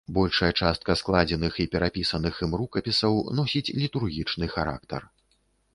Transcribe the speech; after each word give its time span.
Большая 0.17 0.47
частка 0.61 0.95
складзеных 1.01 1.53
і 1.63 1.67
перапісаных 1.75 2.41
ім 2.49 2.59
рукапісаў 2.63 3.13
носіць 3.43 3.65
літургічны 3.83 4.45
характар. 4.57 5.01